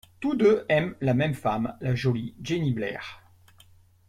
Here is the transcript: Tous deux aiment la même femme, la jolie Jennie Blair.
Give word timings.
Tous 0.19 0.35
deux 0.35 0.65
aiment 0.67 0.95
la 0.99 1.13
même 1.13 1.35
femme, 1.35 1.77
la 1.79 1.93
jolie 1.93 2.33
Jennie 2.43 2.73
Blair. 2.73 3.21